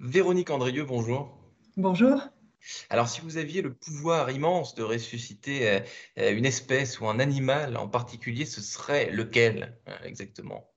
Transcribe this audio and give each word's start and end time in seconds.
Véronique 0.00 0.50
Andrieux, 0.50 0.84
bonjour. 0.84 1.36
Bonjour. 1.76 2.20
Alors, 2.90 3.08
si 3.08 3.20
vous 3.20 3.36
aviez 3.36 3.62
le 3.62 3.72
pouvoir 3.72 4.30
immense 4.30 4.74
de 4.74 4.82
ressusciter 4.82 5.68
euh, 5.68 5.80
euh, 6.18 6.36
une 6.36 6.44
espèce 6.44 7.00
ou 7.00 7.08
un 7.08 7.18
animal 7.18 7.76
en 7.76 7.88
particulier, 7.88 8.44
ce 8.44 8.60
serait 8.60 9.10
lequel 9.10 9.76
euh, 9.88 9.92
exactement? 10.04 10.70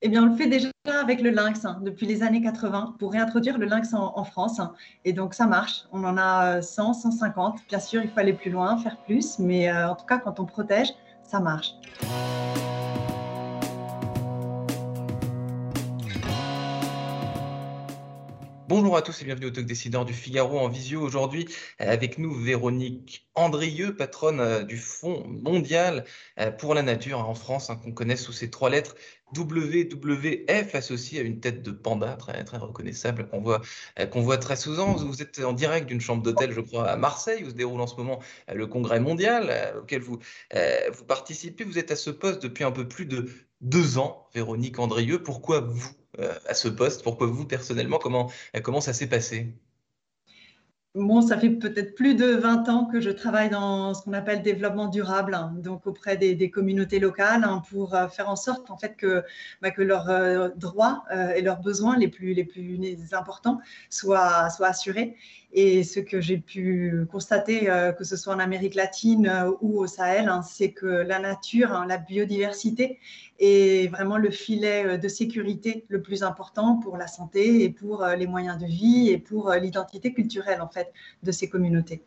Eh 0.00 0.08
bien, 0.08 0.24
on 0.24 0.26
le 0.26 0.36
fait 0.36 0.48
déjà 0.48 0.70
avec 0.86 1.20
le 1.20 1.30
lynx 1.30 1.64
hein, 1.64 1.80
depuis 1.84 2.06
les 2.06 2.24
années 2.24 2.42
80 2.42 2.96
pour 2.98 3.12
réintroduire 3.12 3.58
le 3.58 3.66
lynx 3.66 3.94
en, 3.94 4.12
en 4.16 4.24
France. 4.24 4.58
hein. 4.58 4.74
Et 5.04 5.12
donc, 5.12 5.34
ça 5.34 5.46
marche. 5.46 5.84
On 5.92 6.02
en 6.02 6.16
a 6.16 6.58
euh, 6.58 6.62
100, 6.62 6.94
150. 6.94 7.60
Bien 7.68 7.78
sûr, 7.78 8.02
il 8.02 8.10
faut 8.10 8.18
aller 8.18 8.32
plus 8.32 8.50
loin, 8.50 8.76
faire 8.78 8.96
plus. 9.04 9.38
Mais 9.38 9.68
euh, 9.68 9.90
en 9.90 9.94
tout 9.94 10.06
cas, 10.06 10.18
quand 10.18 10.40
on 10.40 10.46
protège, 10.46 10.88
ça 11.22 11.38
marche. 11.38 11.74
Bonjour 18.68 18.96
à 18.96 19.02
tous 19.02 19.20
et 19.20 19.24
bienvenue 19.24 19.46
au 19.46 19.50
Talk 19.50 19.66
Décideur 19.66 20.04
du 20.04 20.14
Figaro 20.14 20.58
en 20.58 20.68
visio. 20.68 21.00
Aujourd'hui, 21.00 21.48
avec 21.78 22.16
nous, 22.18 22.32
Véronique 22.32 23.28
Andrieux, 23.34 23.96
patronne 23.96 24.40
euh, 24.40 24.62
du 24.62 24.78
Fonds 24.78 25.26
mondial 25.26 26.04
euh, 26.38 26.52
pour 26.52 26.74
la 26.74 26.82
nature 26.82 27.18
en 27.28 27.34
France, 27.34 27.70
hein, 27.70 27.76
qu'on 27.76 27.92
connaît 27.92 28.16
sous 28.16 28.32
ces 28.32 28.50
trois 28.50 28.70
lettres 28.70 28.94
WWF, 29.36 30.74
associé 30.74 31.20
à 31.20 31.22
une 31.22 31.40
tête 31.40 31.62
de 31.62 31.72
panda 31.72 32.14
très, 32.14 32.44
très 32.44 32.58
reconnaissable 32.58 33.28
qu'on 33.28 33.40
voit, 33.40 33.62
euh, 33.98 34.06
qu'on 34.06 34.22
voit 34.22 34.38
très 34.38 34.56
souvent. 34.56 34.94
Vous 34.94 35.22
êtes 35.22 35.40
en 35.40 35.52
direct 35.52 35.86
d'une 35.86 36.00
chambre 36.00 36.22
d'hôtel, 36.22 36.52
je 36.52 36.60
crois, 36.60 36.88
à 36.88 36.96
Marseille, 36.96 37.42
où 37.44 37.50
se 37.50 37.54
déroule 37.54 37.80
en 37.80 37.88
ce 37.88 37.96
moment 37.96 38.20
le 38.52 38.66
congrès 38.68 39.00
mondial 39.00 39.74
auquel 39.80 40.02
vous, 40.02 40.18
vous 40.92 41.04
participez. 41.04 41.64
Vous 41.64 41.78
êtes 41.78 41.90
à 41.90 41.96
ce 41.96 42.10
poste 42.10 42.42
depuis 42.42 42.64
un 42.64 42.72
peu 42.72 42.86
plus 42.86 43.06
de 43.06 43.28
deux 43.60 43.98
ans, 43.98 44.28
Véronique 44.34 44.78
Andrieux. 44.78 45.22
Pourquoi 45.22 45.60
vous? 45.60 46.01
À 46.18 46.54
ce 46.54 46.68
poste 46.68 47.02
Pourquoi 47.02 47.26
vous 47.26 47.46
personnellement 47.46 47.98
Comment, 47.98 48.30
euh, 48.56 48.60
comment 48.60 48.80
ça 48.80 48.92
s'est 48.92 49.08
passé? 49.08 49.54
Bon, 50.94 51.22
ça 51.22 51.38
fait 51.38 51.48
peut-être 51.48 51.94
plus 51.94 52.14
de 52.14 52.26
20 52.34 52.68
ans 52.68 52.84
que 52.84 53.00
je 53.00 53.08
travaille 53.08 53.48
dans 53.48 53.94
ce 53.94 54.02
qu'on 54.02 54.12
appelle 54.12 54.42
développement 54.42 54.88
durable, 54.88 55.32
hein, 55.32 55.54
donc 55.56 55.86
auprès 55.86 56.18
des, 56.18 56.50
communautés 56.50 56.98
locales, 56.98 57.44
hein, 57.44 57.62
pour 57.70 57.94
euh, 57.94 58.08
faire 58.08 58.28
en 58.28 58.36
sorte 58.36 58.70
en 58.70 58.76
fait 58.76 58.94
que, 58.98 59.24
bah, 59.62 59.70
que 59.70 59.80
leurs 59.80 60.10
euh, 60.10 60.50
droits 60.54 61.04
euh, 61.10 61.32
et 61.32 61.40
leurs 61.40 61.60
besoins 61.60 61.96
les 61.96 62.08
plus, 62.08 62.34
les 62.34 62.44
plus 62.44 62.78
importants 63.12 63.58
soient, 63.88 64.50
soient 64.50 64.66
assurés. 64.68 65.16
Et 65.54 65.84
ce 65.84 66.00
que 66.00 66.20
j'ai 66.20 66.38
pu 66.38 67.04
constater, 67.10 67.68
euh, 67.68 67.92
que 67.92 68.04
ce 68.04 68.16
soit 68.16 68.34
en 68.34 68.38
Amérique 68.38 68.74
latine 68.74 69.26
euh, 69.26 69.52
ou 69.60 69.80
au 69.80 69.86
Sahel, 69.86 70.28
hein, 70.28 70.42
c'est 70.42 70.72
que 70.72 70.86
la 70.86 71.18
nature, 71.18 71.72
hein, 71.72 71.86
la 71.86 71.98
biodiversité 71.98 72.98
est 73.38 73.90
vraiment 73.90 74.16
le 74.16 74.30
filet 74.30 74.86
euh, 74.86 74.96
de 74.96 75.08
sécurité 75.08 75.84
le 75.88 76.00
plus 76.00 76.22
important 76.22 76.78
pour 76.78 76.96
la 76.96 77.06
santé 77.06 77.64
et 77.64 77.70
pour 77.70 78.06
les 78.06 78.26
moyens 78.26 78.58
de 78.58 78.66
vie 78.66 79.10
et 79.10 79.18
pour 79.18 79.52
l'identité 79.52 80.14
culturelle 80.14 80.62
en 80.62 80.68
fait 80.68 80.90
de 81.22 81.32
ces 81.32 81.50
communautés. 81.50 82.02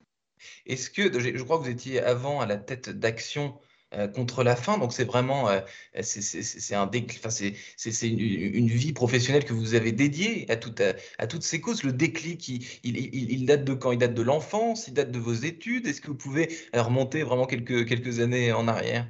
Est-ce 0.66 0.90
que, 0.90 1.04
je 1.20 1.44
crois 1.44 1.58
que 1.60 1.64
vous 1.64 1.70
étiez 1.70 2.02
avant 2.02 2.42
à 2.42 2.46
la 2.46 2.58
tête 2.58 2.90
d'Action 2.90 3.56
euh, 3.56 3.65
contre 4.14 4.44
la 4.44 4.56
faim, 4.56 4.78
donc 4.78 4.92
c'est 4.94 5.06
vraiment, 5.06 5.50
euh, 5.50 5.62
c'est 6.02 6.76
un 6.76 6.88
déclic, 6.88 7.20
enfin 7.20 7.30
c'est 7.30 8.08
une, 8.08 8.20
une 8.20 8.68
vie 8.68 8.94
professionnelle 8.94 9.46
que 9.46 9.54
vous 9.54 9.74
avez 9.76 9.92
dédiée 9.92 10.46
à, 10.52 10.58
à, 11.18 11.28
toutes 11.28 11.44
ces 11.44 11.62
causes. 11.62 11.84
Le 11.84 11.94
déclic, 11.94 12.48
il, 12.48 12.66
il- 12.84 13.32
il- 13.32 13.46
date 13.46 13.64
de 13.64 13.74
quand? 13.74 13.92
Il 13.92 14.00
date 14.00 14.14
de 14.14 14.22
l'enfance, 14.22 14.88
il 14.88 14.94
date 14.94 15.12
de 15.12 15.20
vos 15.20 15.34
études? 15.34 15.88
Est-ce 15.88 16.02
que 16.02 16.08
vous 16.08 16.18
pouvez 16.18 16.50
euh, 16.76 16.82
remonter 16.82 17.24
vraiment 17.24 17.46
quelques, 17.46 17.88
quelques 17.88 18.20
années 18.20 18.52
en 18.52 18.68
arrière? 18.68 19.08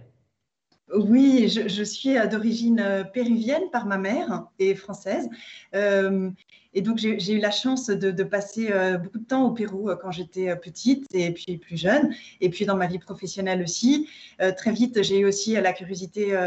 Oui, 0.93 1.49
je, 1.49 1.83
suis 1.83 2.17
euh, 2.17 2.27
d'origine 2.27 2.79
euh, 2.79 3.03
péruvienne 3.03 3.69
par 3.71 3.87
ma 3.87 3.97
mère 3.97 4.45
et 4.59 4.75
française. 4.75 5.27
Euh, 5.73 6.29
et 6.77 6.81
donc, 6.81 6.97
j'ai 6.97 7.31
eu 7.31 7.39
la 7.39 7.51
chance 7.51 7.87
de, 7.87 8.23
passer 8.23 8.67
euh, 8.69 8.97
beaucoup 8.97 9.19
de 9.19 9.23
temps 9.23 9.45
au 9.45 9.51
Pérou 9.51 9.89
euh, 9.89 9.95
quand 9.95 10.11
j'étais 10.11 10.49
euh, 10.49 10.55
petite 10.57 11.05
et 11.13 11.31
puis 11.31 11.57
plus 11.57 11.77
jeune. 11.77 12.13
Et 12.41 12.49
puis 12.49 12.65
dans 12.65 12.75
ma 12.75 12.85
vie 12.87 12.99
professionnelle 12.99 13.63
aussi. 13.63 14.09
Très 14.57 14.73
vite, 14.73 15.01
j'ai 15.01 15.19
eu 15.19 15.25
aussi 15.25 15.53
la 15.53 15.71
curiosité 15.71 16.37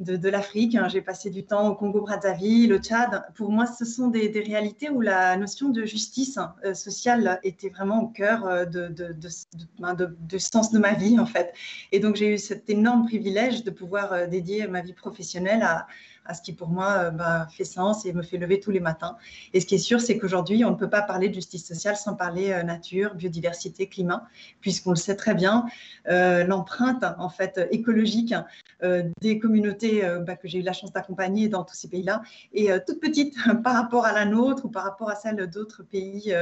de, 0.00 0.28
l'Afrique. 0.30 0.74
hein. 0.74 0.88
J'ai 0.88 1.02
passé 1.02 1.28
du 1.28 1.44
temps 1.44 1.68
au 1.68 1.74
Congo-Brazzaville, 1.74 2.72
au 2.72 2.78
Tchad. 2.78 3.22
Pour 3.34 3.50
moi, 3.50 3.66
ce 3.66 3.84
sont 3.84 4.08
des, 4.08 4.30
réalités 4.40 4.88
où 4.88 5.02
la 5.02 5.36
notion 5.36 5.68
de 5.68 5.84
justice 5.84 6.38
hein, 6.38 6.54
sociale 6.72 7.38
était 7.42 7.68
vraiment 7.68 8.02
au 8.04 8.08
cœur 8.08 8.44
ben, 8.44 9.94
de- 9.94 10.16
de 10.18 10.38
sens 10.38 10.72
de 10.72 10.78
ma 10.78 10.94
vie, 10.94 11.18
en 11.18 11.26
fait. 11.26 11.52
Et 11.92 12.00
donc, 12.00 12.16
j'ai 12.16 12.32
eu 12.32 12.38
cet 12.38 12.70
énorme 12.70 13.04
privilège 13.04 13.62
de 13.62 13.70
pouvoir 13.70 14.26
dédier 14.26 14.66
ma 14.66 14.80
vie 14.80 14.94
professionnelle 14.94 15.62
à, 15.62 15.86
à 16.28 16.34
ce 16.34 16.42
qui, 16.42 16.52
pour 16.52 16.68
moi, 16.68 16.98
euh, 16.98 17.10
bah, 17.10 17.48
fait 17.50 17.64
sens 17.64 18.04
et 18.06 18.12
me 18.12 18.22
fait 18.22 18.36
lever 18.36 18.60
tous 18.60 18.70
les 18.70 18.80
matins. 18.80 19.16
Et 19.54 19.60
ce 19.60 19.66
qui 19.66 19.74
est 19.74 19.78
sûr, 19.78 20.00
c'est 20.00 20.18
qu'aujourd'hui, 20.18 20.64
on 20.64 20.70
ne 20.70 20.76
peut 20.76 20.90
pas 20.90 21.02
parler 21.02 21.28
de 21.28 21.34
justice 21.34 21.66
sociale 21.66 21.96
sans 21.96 22.14
parler 22.14 22.52
euh, 22.52 22.62
nature, 22.62 23.14
biodiversité, 23.14 23.88
climat, 23.88 24.28
puisqu'on 24.60 24.90
le 24.90 24.96
sait 24.96 25.16
très 25.16 25.34
bien, 25.34 25.66
euh, 26.08 26.44
l'empreinte, 26.44 27.04
en 27.18 27.30
fait, 27.30 27.66
écologique 27.70 28.34
euh, 28.82 29.04
des 29.20 29.38
communautés 29.38 30.02
bah, 30.20 30.36
que 30.36 30.46
j'ai 30.46 30.58
eu 30.58 30.62
la 30.62 30.72
chance 30.72 30.92
d'accompagner 30.92 31.48
dans 31.48 31.64
tous 31.64 31.74
ces 31.74 31.88
pays-là 31.88 32.22
est 32.52 32.86
toute 32.86 33.00
petite 33.00 33.34
par 33.64 33.74
rapport 33.74 34.04
à 34.04 34.12
la 34.12 34.24
nôtre 34.24 34.66
ou 34.66 34.68
par 34.68 34.84
rapport 34.84 35.10
à 35.10 35.16
celle 35.16 35.48
d'autres 35.48 35.82
pays 35.82 36.34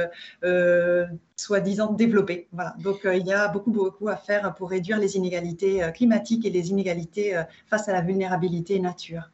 soi-disant 1.35 1.93
développés. 1.93 2.47
Voilà. 2.51 2.75
Donc, 2.79 2.99
il 3.05 3.25
y 3.25 3.33
a 3.33 3.47
beaucoup, 3.47 3.71
beaucoup 3.71 4.09
à 4.09 4.17
faire 4.17 4.53
pour 4.55 4.69
réduire 4.69 4.99
les 4.99 5.15
inégalités 5.15 5.89
climatiques 5.93 6.45
et 6.45 6.49
les 6.49 6.69
inégalités 6.69 7.41
face 7.67 7.87
à 7.87 7.93
la 7.93 8.01
vulnérabilité 8.01 8.79
nature. 8.79 9.31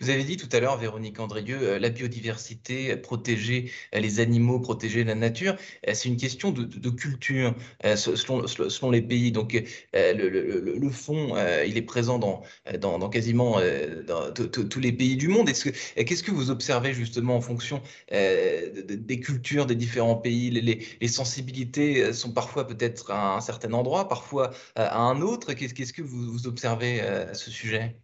Vous 0.00 0.10
avez 0.10 0.24
dit 0.24 0.36
tout 0.36 0.48
à 0.52 0.60
l'heure, 0.60 0.76
Véronique 0.78 1.20
Andrieux, 1.20 1.58
euh, 1.62 1.78
la 1.78 1.90
biodiversité, 1.90 2.92
euh, 2.92 2.96
protéger 2.96 3.70
euh, 3.94 4.00
les 4.00 4.20
animaux, 4.20 4.60
protéger 4.60 5.04
la 5.04 5.14
nature, 5.14 5.56
c'est 5.92 6.08
une 6.08 6.16
question 6.16 6.50
de, 6.50 6.90
culture 6.90 7.54
se- 7.96 8.16
selon, 8.16 8.46
selon 8.46 8.90
les 8.90 9.02
pays. 9.02 9.32
Donc, 9.32 9.52
le, 9.94 10.90
fond, 10.90 11.34
il 11.66 11.76
est 11.76 11.82
présent 11.82 12.18
dans, 12.18 12.42
dans, 12.80 13.08
quasiment 13.08 13.58
dans 14.06 14.32
tous 14.32 14.80
les 14.80 14.92
pays 14.92 15.16
du 15.16 15.28
monde. 15.28 15.48
Est-ce 15.48 15.70
que, 15.70 16.02
qu'est-ce 16.02 16.22
que 16.22 16.30
vous 16.30 16.50
observez 16.50 16.92
justement 16.94 17.36
en 17.36 17.40
fonction 17.40 17.82
de- 18.10 18.82
de- 18.82 18.94
des 18.94 19.20
cultures 19.20 19.66
des 19.66 19.74
différents 19.76 20.16
pays? 20.16 20.50
Les, 20.50 21.08
sensibilités 21.08 22.12
sont 22.12 22.32
parfois 22.32 22.66
peut-être 22.66 23.10
à 23.10 23.36
un 23.36 23.40
certain 23.40 23.72
endroit, 23.72 24.08
parfois 24.08 24.50
à 24.76 24.98
un 25.00 25.20
autre. 25.20 25.52
Qu'est-ce, 25.52 25.92
que 25.92 26.02
vous, 26.02 26.46
observez 26.46 27.00
à 27.00 27.34
ce 27.34 27.50
sujet? 27.50 27.96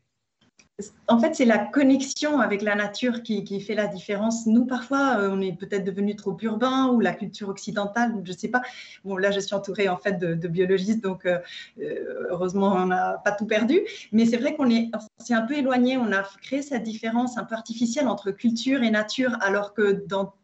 En 1.08 1.18
fait, 1.18 1.34
c'est 1.34 1.44
la 1.44 1.58
connexion 1.58 2.38
avec 2.38 2.62
la 2.62 2.76
nature 2.76 3.24
qui, 3.24 3.60
fait 3.60 3.74
la 3.74 3.88
différence. 3.88 4.46
Nous, 4.46 4.64
parfois, 4.64 5.18
euh, 5.18 5.30
on 5.32 5.40
est 5.40 5.52
peut-être 5.52 5.82
devenu 5.82 6.14
trop 6.14 6.36
urbain 6.40 6.86
ou 6.88 7.00
la 7.00 7.14
culture 7.14 7.48
occidentale, 7.48 8.14
je 8.22 8.32
ne 8.32 8.36
sais 8.36 8.48
pas. 8.48 8.62
Bon, 9.04 9.16
là, 9.16 9.32
je 9.32 9.40
suis 9.40 9.54
entourée 9.54 9.88
en 9.88 9.96
fait 9.96 10.20
de, 10.20 10.48
biologistes, 10.48 11.02
donc 11.02 11.26
euh, 11.26 11.38
euh, 11.80 12.28
heureusement, 12.30 12.74
on 12.76 12.86
n'a 12.86 13.20
pas 13.24 13.32
tout 13.32 13.46
perdu. 13.46 13.80
Mais 14.12 14.24
c'est 14.26 14.36
vrai 14.36 14.54
qu'on 14.54 14.70
est, 14.70 14.90
un 15.30 15.42
peu 15.42 15.54
éloigné. 15.54 15.98
On 15.98 16.12
a 16.12 16.22
créé 16.42 16.62
cette 16.62 16.84
différence 16.84 17.38
un 17.38 17.44
peu 17.44 17.56
artificielle 17.56 18.06
entre 18.06 18.30
culture 18.30 18.82
et 18.84 18.90
nature, 18.90 19.36
alors 19.40 19.74
que 19.74 20.04
dans 20.06 20.34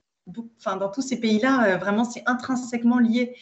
Enfin, 0.59 0.79
dans 0.79 0.89
tous 0.89 1.03
ces 1.03 1.21
pays-là, 1.21 1.77
vraiment, 1.77 2.03
c'est 2.03 2.23
intrinsèquement 2.25 2.99
lié. 2.99 3.37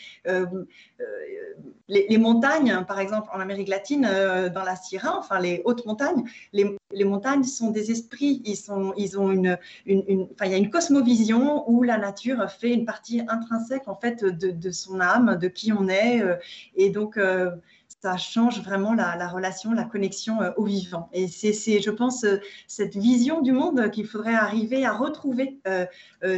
Les, 1.93 2.19
montagnes, 2.19 2.85
par 2.87 2.99
exemple, 2.99 3.29
en 3.35 3.41
Amérique 3.41 3.69
latine, 3.69 4.07
euh, 4.09 4.49
dans 4.49 4.65
la 4.65 4.77
Sierra, 4.77 5.19
enfin 5.19 5.39
les 5.39 5.63
hautes 5.65 5.85
montagnes, 5.87 6.25
les, 6.53 7.05
montagnes 7.05 7.45
sont 7.45 7.71
des 7.71 7.91
esprits. 7.91 8.43
Ils 8.45 8.71
ont 9.19 9.31
une, 9.31 9.59
une, 9.87 10.05
une- 10.09 10.29
il 10.45 10.51
y 10.51 10.55
a 10.55 10.57
une 10.57 10.71
cosmovision 10.71 11.69
où 11.71 11.83
la 11.83 11.99
nature 11.99 12.51
fait 12.51 12.73
une 12.73 12.85
partie 12.85 13.23
intrinsèque 13.29 13.89
en 13.89 13.97
fait 13.97 14.25
de, 14.25 14.71
son 14.71 15.01
âme, 15.01 15.37
de 15.37 15.49
qui 15.49 15.73
on 15.73 15.89
est, 15.89 16.23
euh, 16.23 16.37
et 16.77 16.91
donc. 16.91 17.19
Euh, 17.93 17.99
ça 18.03 18.17
change 18.17 18.63
vraiment 18.63 18.95
la, 18.95 19.29
relation, 19.29 19.73
la 19.73 19.85
connexion 19.85 20.39
au 20.57 20.65
vivant. 20.65 21.09
Et 21.13 21.29
c'est, 21.29 21.81
je 21.81 21.91
pense, 21.91 22.25
cette 22.67 22.97
vision 22.97 23.43
du 23.43 23.53
monde 23.53 23.91
qu'il 23.91 24.07
faudrait 24.07 24.35
arriver 24.35 24.85
à 24.85 24.93
retrouver 24.93 25.59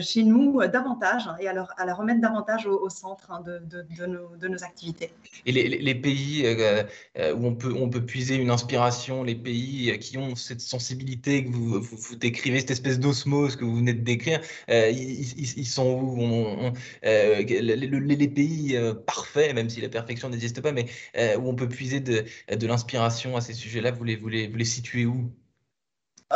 chez 0.01 0.25
nous 0.25 0.61
davantage 0.67 1.29
et 1.41 1.49
à, 1.49 1.67
à, 1.77 1.87
la 1.87 1.95
remettre 1.95 2.21
davantage 2.21 2.67
au, 2.67 2.89
centre 2.89 3.31
hein, 3.31 3.43
de, 3.45 3.61
de, 3.69 4.49
nos, 4.49 4.65
activités. 4.65 5.11
Et 5.47 5.53
les, 5.53 5.95
pays 5.95 6.47
où 7.17 7.47
on 7.47 7.55
peut, 7.55 7.75
on 7.75 7.89
peut 7.89 8.05
puiser 8.05 8.37
une 8.37 8.51
inspiration, 8.51 9.23
les 9.23 9.35
pays 9.35 9.99
qui 9.99 10.19
ont 10.19 10.37
cette 10.37 10.61
sensibilité 10.61 11.45
que 11.45 11.51
vous, 11.51 11.81
vous, 11.81 12.17
décrivez, 12.17 12.61
cette 12.61 12.73
espèce 12.73 12.99
d'osmose 12.99 13.56
que 13.56 13.65
vous 13.65 13.77
venez 13.77 13.95
de 13.95 14.03
décrire, 14.03 14.41
ils, 14.69 15.67
sont 15.67 16.01
où? 16.01 16.73
Les, 17.05 18.29
pays 18.29 18.79
parfaits, 19.06 19.55
même 19.55 19.69
si 19.69 19.81
la 19.81 19.89
perfection 19.89 20.29
n'existe 20.29 20.61
pas, 20.61 20.73
mais 20.73 20.87
où 21.44 21.49
on 21.49 21.55
peut 21.55 21.69
puiser 21.69 22.00
de, 22.00 22.25
l'inspiration 22.67 23.37
à 23.37 23.41
ces 23.41 23.52
sujets-là, 23.52 23.91
vous 23.91 24.05
les, 24.05 24.17
vous, 24.17 24.29
vous 24.29 24.56
les 24.56 24.64
situez 24.64 25.06
où? 25.06 25.31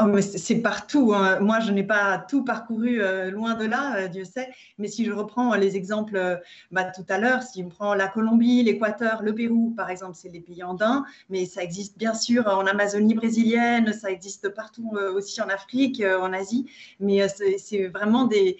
Oh, 0.00 0.20
c'est 0.20 0.60
partout. 0.60 1.12
Hein. 1.14 1.40
Moi, 1.40 1.60
je 1.60 1.72
n'ai 1.72 1.82
pas 1.82 2.18
tout 2.18 2.44
parcouru, 2.44 3.02
euh, 3.02 3.30
loin 3.30 3.54
de 3.54 3.64
là, 3.64 3.96
euh, 3.96 4.08
Dieu 4.08 4.24
sait. 4.24 4.48
Mais 4.76 4.86
si 4.86 5.04
je 5.04 5.10
reprends 5.10 5.54
les 5.54 5.76
exemples 5.76 6.16
euh, 6.16 6.36
bah, 6.70 6.84
tout 6.84 7.06
à 7.08 7.18
l'heure, 7.18 7.42
si 7.42 7.64
on 7.64 7.68
prend 7.68 7.94
la 7.94 8.06
Colombie, 8.06 8.62
l'Équateur, 8.62 9.22
le 9.22 9.34
Pérou, 9.34 9.72
par 9.76 9.90
exemple, 9.90 10.14
c'est 10.14 10.28
les 10.28 10.40
pays 10.40 10.62
andins, 10.62 11.04
mais 11.30 11.46
ça 11.46 11.64
existe 11.64 11.98
bien 11.98 12.14
sûr 12.14 12.46
en 12.46 12.66
Amazonie 12.66 13.14
brésilienne, 13.14 13.92
ça 13.92 14.10
existe 14.10 14.50
partout 14.50 14.92
aussi 15.14 15.40
en 15.40 15.48
Afrique, 15.48 16.02
en 16.02 16.32
Asie. 16.32 16.66
Mais 17.00 17.26
c'est 17.28 17.86
vraiment 17.88 18.24
des, 18.26 18.58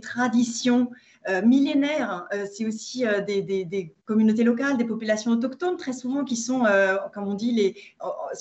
traditions 0.00 0.90
euh, 0.92 1.13
millénaires. 1.42 2.26
Euh, 2.32 2.46
c'est 2.52 2.66
aussi 2.66 3.06
euh, 3.06 3.20
des, 3.20 3.94
communautés 4.04 4.44
locales, 4.44 4.76
des 4.76 4.84
populations 4.84 5.30
autochtones, 5.30 5.76
très 5.76 5.92
souvent 5.92 6.24
qui 6.24 6.36
sont, 6.36 6.64
comme 7.12 7.28
on 7.28 7.34
dit, 7.34 7.52
les, 7.52 7.76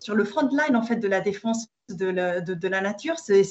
sur 0.02 0.16
le 0.16 0.26
front 0.26 0.50
line 0.50 0.76
en 0.76 0.84
fait 0.84 0.98
de 0.98 1.08
la 1.08 1.22
défense 1.22 1.68
de 1.90 2.68
la, 2.68 2.82
nature. 2.82 3.20
Ce 3.20 3.44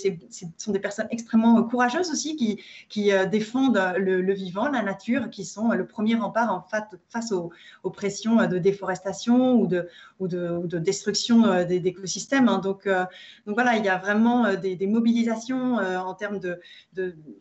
sont 0.59 0.73
des 0.73 0.79
personnes 0.79 1.09
extrêmement 1.11 1.63
courageuses 1.65 2.11
aussi 2.11 2.37
qui, 2.37 2.61
qui 2.89 3.11
défendent 3.31 3.81
le, 3.99 4.33
vivant, 4.33 4.69
la 4.69 4.83
nature, 4.83 5.31
qui 5.31 5.45
sont 5.45 5.71
le 5.71 5.87
premier 5.87 6.15
rempart 6.15 6.53
en 6.53 6.63
fait, 6.63 6.85
face 7.09 7.33
aux, 7.33 7.51
pressions 7.91 8.47
de 8.47 8.59
déforestation 8.59 9.61
ou 9.61 9.67
de, 9.67 10.79
destruction 10.79 11.65
des, 11.65 11.77
écosystèmes. 11.77 12.49
Hein. 12.49 12.59
Donc, 12.59 12.87
donc 12.87 13.55
voilà, 13.55 13.77
il 13.77 13.85
y 13.85 13.89
a 13.89 13.99
vraiment 13.99 14.55
des, 14.55 14.87
mobilisations 14.87 15.77
en 15.77 16.15
termes 16.15 16.39
de, 16.39 16.61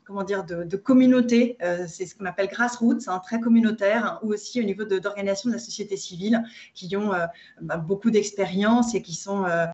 comment 0.03 0.23
dire, 0.23 0.43
de, 0.43 0.75
communautés 0.77 1.57
c'est 1.87 2.05
ce 2.05 2.15
qu'on 2.15 2.25
appelle 2.25 2.47
grassroots, 2.47 3.07
un 3.07 3.19
très 3.19 3.39
communautaire, 3.39 4.19
ou 4.23 4.33
aussi 4.33 4.59
au 4.59 4.63
niveau 4.63 4.83
d'organisations 4.83 5.49
de, 5.49 5.55
la 5.55 5.59
société 5.59 5.97
civile 5.97 6.43
qui 6.73 6.95
ont 6.95 7.13
euh, 7.13 7.25
bah, 7.61 7.77
beaucoup 7.77 8.11
d'expérience 8.11 8.95
et 8.95 9.01
qui 9.01 9.13
sont 9.13 9.45
euh, 9.45 9.65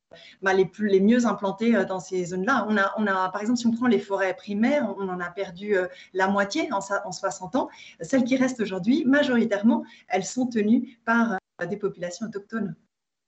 bah, 0.41 0.53
les, 0.53 0.65
plus, 0.65 0.87
les 0.87 0.99
mieux 1.07 1.25
euh, 1.25 1.85
dans 1.85 1.99
ces 1.99 2.25
zones-là. 2.25 2.65
On 2.69 2.77
a, 2.77 2.93
on 2.97 3.07
a, 3.07 3.29
par 3.29 3.41
exemple, 3.41 3.59
si 3.59 3.67
on 3.67 3.71
prend 3.71 3.87
les 3.87 3.99
forêts 3.99 4.35
primaires, 4.35 4.93
on 4.97 5.09
en 5.09 5.19
a 5.19 5.29
perdu 5.29 5.75
la 6.13 6.27
moitié 6.27 6.69
en, 6.71 6.79
en 7.05 7.11
60 7.11 7.55
ans. 7.55 7.69
Celles 8.01 8.23
qui 8.23 8.37
restent 8.37 8.59
aujourd'hui, 8.59 9.05
majoritairement, 9.05 9.83
elles 10.07 10.25
sont 10.25 10.47
tenues 10.47 10.99
par 11.05 11.37
des 11.67 11.77
populations 11.77 12.27
autochtones. 12.27 12.75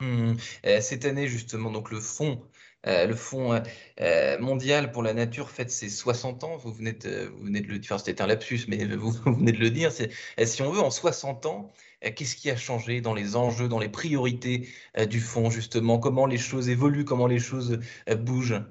Mmh. 0.02 0.34
Cette 0.82 1.06
année, 1.06 1.28
justement, 1.28 1.72
donc 1.72 1.92
le 1.92 2.00
fonds 2.00 2.42
euh, 2.88 3.08
le 3.08 3.16
Fonds 3.16 3.54
euh, 3.54 3.60
euh, 4.00 4.40
mondial 4.40 4.92
pour 4.92 5.04
la 5.04 5.14
nature 5.14 5.50
fête 5.50 5.70
ses 5.70 5.90
60 5.90 6.44
ans. 6.44 6.58
Vous 6.58 6.72
venez 6.72 6.94
de, 6.94 7.26
vous 7.26 7.46
le 7.46 7.80
dire, 7.80 8.00
c'était 8.00 8.22
un 8.22 8.28
lapsus, 8.28 8.66
mais 8.68 8.86
vous, 8.96 9.12
venez 9.12 9.52
de 9.52 9.60
le 9.60 9.70
dire. 9.70 9.92
Si 9.92 10.62
on 10.62 10.72
veut, 10.72 10.80
en 10.80 10.92
60 10.92 11.46
ans, 11.46 11.72
qu'est-ce 12.02 12.36
qui 12.36 12.50
a 12.50 12.56
changé 12.56 13.02
dans 13.02 13.14
les 13.14 13.36
enjeux, 13.36 13.68
dans 13.68 13.80
les 13.80 13.90
priorités 13.90 14.70
du 15.10 15.20
fonds, 15.20 15.50
justement? 15.50 16.00
Comment 16.00 16.26
les 16.26 16.38
choses 16.38 16.70
évoluent, 16.70 17.06
comment 17.06 17.28
les 17.28 17.40
choses 17.40 17.80
bougent? 18.18 18.62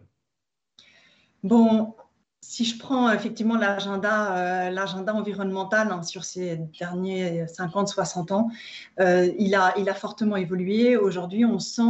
Bon, 1.43 1.95
si 2.49 2.65
je 2.65 2.79
prends 2.79 3.13
effectivement 3.13 3.59
l'agenda, 3.59 4.35
euh, 4.39 4.71
l'agenda 4.71 5.15
environnemental 5.15 5.93
hein, 5.93 6.03
sur 6.03 6.25
ces 6.25 6.57
derniers 6.81 7.45
50-60 7.45 8.33
ans, 8.33 8.49
euh, 9.01 9.29
il, 9.39 9.55
a, 9.55 9.95
fortement 9.95 10.37
évolué. 10.37 10.97
Aujourd'hui, 10.97 11.45
on 11.45 11.59
sent 11.59 11.83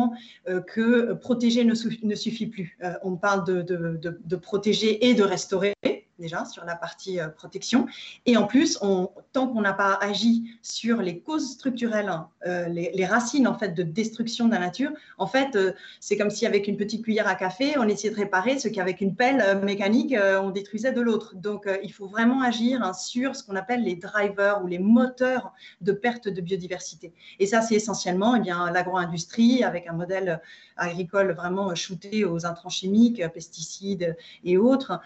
euh, 0.49 0.61
que 0.61 1.13
protéger 1.13 1.65
ne, 1.65 1.75
suffit 2.17 2.49
plus. 2.49 2.77
on 3.05 3.15
parle 3.15 3.45
de, 3.45 4.37
protéger 4.37 5.09
et 5.09 5.15
de 5.15 5.23
restaurer 5.23 5.75
déjà 6.19 6.45
sur 6.45 6.65
la 6.65 6.75
partie 6.75 7.21
euh, 7.21 7.29
protection. 7.29 7.87
Et 8.27 8.37
en 8.37 8.47
plus, 8.47 8.79
on, 8.83 9.11
tant 9.33 9.49
qu'on 9.49 9.61
n'a 9.61 9.73
pas 9.73 9.95
agi 9.95 10.51
sur 10.63 11.01
les 11.01 11.21
causes 11.21 11.53
structurelles, 11.53 12.13
euh, 12.47 12.69
les, 12.69 13.07
racines 13.07 13.47
en 13.47 13.57
fait 13.57 13.71
de 13.71 13.83
destruction 13.83 14.47
de 14.47 14.53
la 14.53 14.59
nature, 14.59 14.91
en 15.17 15.27
fait, 15.27 15.57
euh, 15.57 15.73
c'est 16.01 16.17
comme 16.17 16.31
si 16.31 16.47
avec 16.47 16.69
une 16.69 16.77
petite 16.77 17.05
cuillère 17.05 17.29
à 17.29 17.35
café, 17.35 17.79
on 17.79 17.89
essayait 17.89 18.13
de 18.13 18.19
réparer 18.19 18.59
ce 18.59 18.69
qu'avec 18.69 19.01
une 19.01 19.15
pelle 19.15 19.61
mécanique, 19.63 20.15
on 20.43 20.51
détruisait 20.51 20.93
de 20.93 21.01
l'autre. 21.01 21.35
Donc, 21.37 21.69
il 21.83 21.93
faut 21.93 22.07
vraiment 22.07 22.43
agir 22.43 22.83
hein, 22.83 22.93
sur 22.93 23.37
ce 23.37 23.43
qu'on 23.43 23.57
appelle 23.57 23.83
les 23.83 23.97
drivers 23.97 24.63
ou 24.63 24.67
les 24.67 24.79
moteurs 24.79 25.53
de 25.81 25.93
perte 25.93 26.29
de 26.29 26.41
biodiversité. 26.41 27.13
Et 27.39 27.47
ça, 27.47 27.63
c'est 27.63 27.75
essentiellement 27.75 28.37
eh 28.37 28.73
l'agro-industrie 28.73 29.63
avec 29.63 29.87
un 29.87 29.93
modèle 29.93 30.41
agricole 30.77 31.33
vraiment 31.33 31.75
shooté 31.75 32.25
aux 32.25 32.45
intrants 32.45 32.69
chimiques, 32.69 33.23
pesticides 33.33 34.17
et 34.45 34.59
autres. 34.59 35.01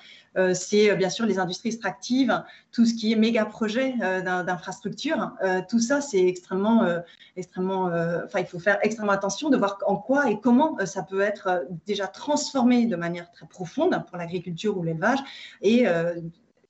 c'est 0.54 0.90
bien 1.02 1.10
sûr 1.10 1.26
les 1.26 1.40
industries 1.40 1.70
extractives, 1.70 2.44
tout 2.70 2.86
ce 2.86 2.94
qui 2.94 3.10
est 3.10 3.16
méga 3.16 3.44
projet 3.44 3.94
euh, 4.02 4.44
d'infrastructure, 4.44 5.32
euh, 5.42 5.60
tout 5.68 5.80
ça 5.80 6.00
c'est 6.00 6.24
extrêmement, 6.24 6.84
euh, 6.84 7.00
extrêmement, 7.34 7.86
enfin 8.24 8.38
il 8.38 8.46
faut 8.46 8.60
faire 8.60 8.78
extrêmement 8.82 9.10
attention 9.12 9.50
de 9.50 9.56
voir 9.56 9.78
en 9.84 9.96
quoi 9.96 10.30
et 10.30 10.38
comment 10.38 10.78
ça 10.86 11.02
peut 11.02 11.20
être 11.20 11.66
déjà 11.86 12.06
transformé 12.06 12.86
de 12.86 12.94
manière 12.94 13.32
très 13.32 13.46
profonde 13.46 14.00
pour 14.06 14.16
l'agriculture 14.16 14.78
ou 14.78 14.84
l'élevage 14.84 15.18
et 15.60 15.86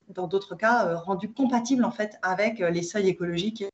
dans 0.08 0.28
d'autres 0.28 0.54
cas 0.54 0.94
rendu 0.94 1.30
compatible 1.30 1.84
en 1.84 1.90
fait 1.90 2.18
avec 2.22 2.60
les 2.60 2.82
seuils 2.82 3.08
écologiques 3.08 3.64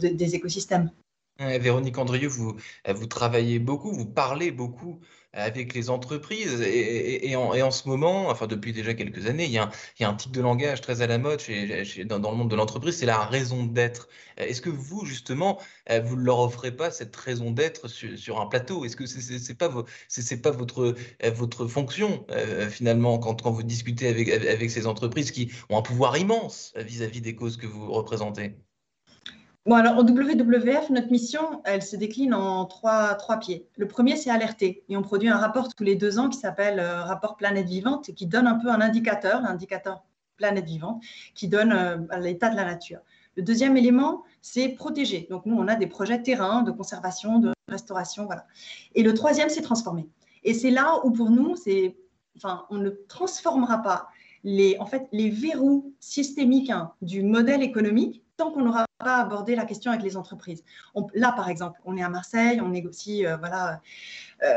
des 0.00 0.34
écosystèmes. 0.34 0.90
Véronique 1.38 1.98
Andrieux, 1.98 2.28
vous, 2.28 2.56
vous 2.88 3.06
travaillez 3.06 3.58
beaucoup, 3.58 3.92
vous 3.92 4.06
parlez 4.06 4.52
beaucoup 4.52 5.00
avec 5.34 5.74
les 5.74 5.90
entreprises. 5.90 6.60
Et, 6.62 7.34
en, 7.36 7.70
ce 7.70 7.88
moment, 7.88 8.28
enfin 8.28 8.46
depuis 8.46 8.72
déjà 8.72 8.94
quelques 8.94 9.26
années, 9.26 9.44
il 9.44 9.50
y 9.50 9.58
a 9.58 9.70
un, 10.00 10.14
type 10.14 10.32
de 10.32 10.40
langage 10.40 10.80
très 10.80 11.02
à 11.02 11.06
la 11.06 11.18
mode 11.18 11.40
dans, 12.06 12.30
le 12.30 12.36
monde 12.36 12.50
de 12.50 12.56
l'entreprise, 12.56 12.96
c'est 12.96 13.06
la 13.06 13.24
raison 13.24 13.64
d'être. 13.64 14.08
Est-ce 14.36 14.60
que 14.60 14.70
vous, 14.70 15.04
justement, 15.04 15.60
euh, 15.90 16.00
vous 16.00 16.16
ne 16.16 16.22
leur 16.22 16.38
offrez 16.40 16.74
pas 16.74 16.90
cette 16.90 17.14
raison 17.16 17.50
d'être 17.50 17.88
sur, 17.88 18.40
un 18.40 18.46
plateau? 18.46 18.84
Est-ce 18.84 18.96
que 18.96 19.06
ce 19.06 19.48
n'est 19.48 19.54
pas, 19.54 19.68
pas 19.68 20.56
votre, 20.56 20.82
euh, 20.82 21.30
votre 21.30 21.66
fonction, 21.66 22.24
euh, 22.30 22.68
finalement, 22.68 23.18
quand, 23.18 23.42
quand 23.42 23.50
vous 23.50 23.62
discutez 23.62 24.08
avec, 24.08 24.28
avec 24.28 24.70
ces 24.70 24.86
entreprises 24.86 25.30
qui 25.30 25.52
ont 25.68 25.78
un 25.78 25.82
pouvoir 25.82 26.16
immense 26.16 26.72
vis-à-vis 26.76 27.20
des 27.20 27.34
causes 27.34 27.56
que 27.56 27.66
vous 27.66 27.92
représentez? 27.92 28.56
Bon, 29.66 29.76
alors 29.76 29.96
au 29.96 30.02
WWF, 30.02 30.90
notre 30.90 31.10
mission, 31.10 31.62
elle 31.64 31.80
se 31.80 31.96
décline 31.96 32.34
en 32.34 32.66
trois, 32.66 33.14
trois 33.14 33.38
pieds. 33.38 33.66
Le 33.78 33.88
premier, 33.88 34.14
c'est 34.14 34.28
alerter. 34.28 34.84
Et 34.90 34.96
on 34.98 35.00
produit 35.00 35.30
un 35.30 35.38
rapport 35.38 35.74
tous 35.74 35.84
les 35.84 35.96
deux 35.96 36.18
ans 36.18 36.28
qui 36.28 36.38
s'appelle 36.38 36.78
euh, 36.78 37.02
Rapport 37.02 37.38
Planète 37.38 37.66
Vivante 37.66 38.12
qui 38.14 38.26
donne 38.26 38.46
un 38.46 38.56
peu 38.56 38.68
un 38.68 38.82
indicateur, 38.82 39.40
l'indicateur 39.40 40.04
Planète 40.36 40.66
Vivante, 40.66 41.02
qui 41.34 41.48
donne 41.48 41.72
euh, 41.72 41.96
l'état 42.20 42.50
de 42.50 42.56
la 42.56 42.66
nature. 42.66 42.98
Le 43.36 43.42
deuxième 43.42 43.78
élément, 43.78 44.24
c'est 44.42 44.68
protéger. 44.68 45.26
Donc 45.30 45.46
nous, 45.46 45.56
on 45.56 45.66
a 45.66 45.76
des 45.76 45.86
projets 45.86 46.20
terrain 46.20 46.60
de 46.60 46.70
conservation, 46.70 47.38
de 47.38 47.54
restauration, 47.68 48.26
voilà. 48.26 48.44
Et 48.94 49.02
le 49.02 49.14
troisième, 49.14 49.48
c'est 49.48 49.62
transformer. 49.62 50.06
Et 50.42 50.52
c'est 50.52 50.70
là 50.70 51.00
où 51.04 51.10
pour 51.10 51.30
nous, 51.30 51.56
c'est, 51.56 51.96
enfin, 52.36 52.66
on 52.68 52.76
ne 52.76 52.90
transformera 52.90 53.78
pas 53.78 54.08
les, 54.42 54.76
en 54.78 54.84
fait, 54.84 55.08
les 55.10 55.30
verrous 55.30 55.94
systémiques 56.00 56.68
hein, 56.68 56.92
du 57.00 57.22
modèle 57.22 57.62
économique 57.62 58.23
tant 58.36 58.50
qu'on 58.50 58.62
n'aura 58.62 58.86
pas 58.98 59.18
abordé 59.18 59.54
la 59.54 59.64
question 59.64 59.90
avec 59.90 60.02
les 60.02 60.16
entreprises. 60.16 60.64
là, 61.14 61.32
par 61.32 61.48
exemple, 61.48 61.80
on 61.84 61.96
est 61.96 62.02
à 62.02 62.08
Marseille, 62.08 62.60
on 62.60 62.68
négocie, 62.68 63.26
euh, 63.26 63.36
voilà. 63.36 63.80
Euh, 64.42 64.48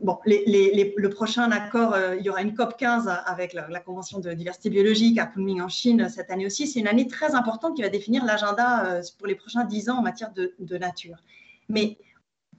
bon, 0.00 0.18
le 0.24 1.08
prochain 1.08 1.50
accord, 1.50 1.94
euh, 1.94 2.16
il 2.16 2.24
y 2.24 2.30
aura 2.30 2.42
une 2.42 2.54
COP 2.54 2.76
15 2.76 3.08
avec 3.26 3.52
la, 3.52 3.80
Convention 3.80 4.18
de 4.18 4.32
diversité 4.32 4.70
biologique 4.70 5.18
à 5.18 5.26
Kunming 5.26 5.60
en 5.60 5.68
Chine 5.68 6.08
cette 6.08 6.30
année 6.30 6.46
aussi. 6.46 6.66
C'est 6.66 6.80
une 6.80 6.88
année 6.88 7.06
très 7.06 7.34
importante 7.34 7.76
qui 7.76 7.82
va 7.82 7.88
définir 7.88 8.24
l'agenda 8.24 9.00
pour 9.18 9.26
les 9.26 9.34
prochains 9.34 9.64
10 9.64 9.90
ans 9.90 9.98
en 9.98 10.02
matière 10.02 10.32
de, 10.32 10.54
de 10.58 10.78
nature. 10.78 11.16
Mais 11.68 11.98